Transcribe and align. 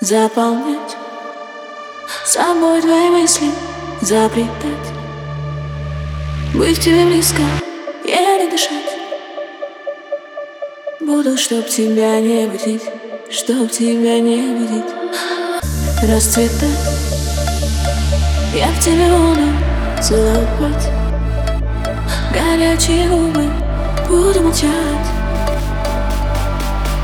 Заполнять. 0.00 0.96
Собой 2.24 2.80
твои 2.80 3.10
мысли 3.10 3.50
Заплетать. 4.00 4.92
Быть 6.54 6.80
тебе 6.80 7.04
близко, 7.04 7.42
еле 8.04 8.48
дышать. 8.48 8.96
Буду, 11.00 11.36
чтоб 11.36 11.66
тебя 11.66 12.20
не 12.20 12.46
будить 12.46 12.84
Чтоб 13.28 13.68
тебя 13.72 14.20
не 14.20 14.54
будить. 14.54 14.94
Расцветать. 16.08 16.78
Я 18.54 18.68
в 18.68 18.78
тебе 18.80 19.10
буду 19.10 19.52
целовать. 20.00 20.92
Горячие 22.32 23.08
губы 23.08 23.50
буду 24.08 24.42
молчать 24.42 24.70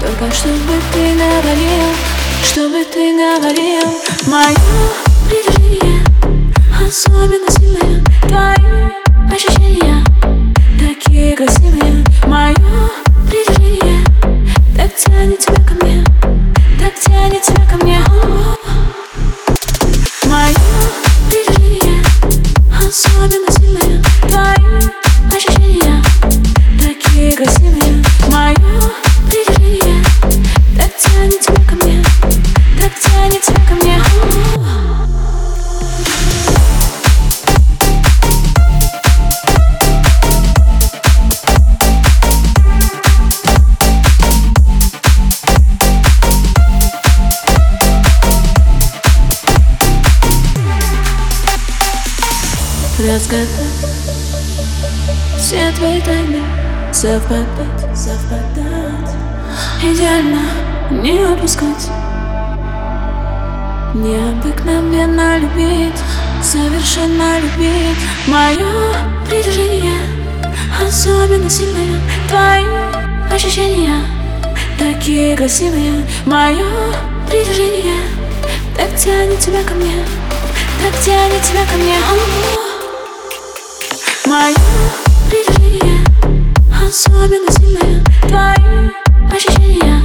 Только 0.00 0.32
чтобы 0.32 0.74
ты 0.92 1.12
говорил 1.14 2.23
чтобы 2.54 2.84
ты 2.84 3.12
говорил 3.12 3.82
Мое 4.28 4.54
притяжение 5.28 6.04
особенно 6.86 7.50
Разгадать 53.06 53.48
все 55.36 55.70
твои 55.76 56.00
тайны 56.00 56.40
Совпадать, 56.90 57.94
совпадать 57.94 59.14
Идеально 59.82 60.40
не 60.90 61.20
упускать 61.26 61.90
Необыкновенно 63.94 65.38
любить, 65.38 66.00
совершенно 66.42 67.40
любить. 67.40 67.98
Мое 68.26 68.66
притяжение 69.28 70.00
особенно 70.82 71.48
сильное. 71.50 72.00
Твои 72.28 72.64
ощущения 73.30 74.00
такие 74.78 75.36
красивые. 75.36 76.04
Мое 76.24 76.64
притяжение 77.28 78.00
так 78.76 78.96
тянет 78.96 79.38
тебя 79.38 79.62
ко 79.62 79.74
мне 79.74 80.04
Так 80.82 81.00
тянет 81.02 81.42
тебя 81.42 81.64
ко 81.70 81.76
мне 81.76 82.73
Мое 84.26 84.54
притяжение 85.28 86.02
особенно 86.70 87.50
сильное 87.52 88.02
Твои 88.22 88.90
ощущения 89.30 90.02